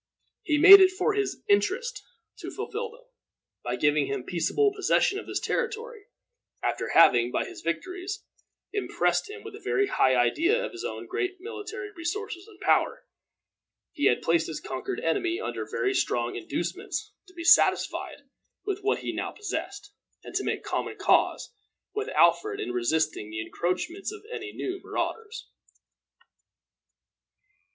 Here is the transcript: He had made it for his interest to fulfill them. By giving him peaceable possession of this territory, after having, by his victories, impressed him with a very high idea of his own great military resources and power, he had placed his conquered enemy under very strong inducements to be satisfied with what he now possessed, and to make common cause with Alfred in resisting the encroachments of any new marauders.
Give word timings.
He 0.41 0.53
had 0.53 0.63
made 0.63 0.79
it 0.79 0.89
for 0.89 1.13
his 1.13 1.43
interest 1.47 2.01
to 2.37 2.49
fulfill 2.49 2.89
them. 2.89 3.03
By 3.63 3.75
giving 3.75 4.07
him 4.07 4.23
peaceable 4.23 4.73
possession 4.73 5.19
of 5.19 5.27
this 5.27 5.39
territory, 5.39 6.07
after 6.63 6.89
having, 6.97 7.29
by 7.31 7.45
his 7.45 7.61
victories, 7.61 8.23
impressed 8.73 9.29
him 9.29 9.43
with 9.43 9.53
a 9.53 9.59
very 9.59 9.85
high 9.85 10.15
idea 10.15 10.65
of 10.65 10.71
his 10.71 10.83
own 10.83 11.05
great 11.05 11.39
military 11.39 11.91
resources 11.91 12.47
and 12.47 12.59
power, 12.61 13.05
he 13.91 14.05
had 14.05 14.23
placed 14.23 14.47
his 14.47 14.59
conquered 14.59 14.99
enemy 14.99 15.39
under 15.39 15.69
very 15.69 15.93
strong 15.93 16.35
inducements 16.35 17.13
to 17.27 17.35
be 17.35 17.43
satisfied 17.43 18.23
with 18.65 18.79
what 18.81 19.01
he 19.01 19.13
now 19.13 19.29
possessed, 19.31 19.93
and 20.23 20.33
to 20.33 20.43
make 20.43 20.63
common 20.63 20.97
cause 20.97 21.53
with 21.93 22.09
Alfred 22.15 22.59
in 22.59 22.71
resisting 22.71 23.29
the 23.29 23.39
encroachments 23.41 24.11
of 24.11 24.25
any 24.31 24.51
new 24.51 24.81
marauders. 24.83 25.47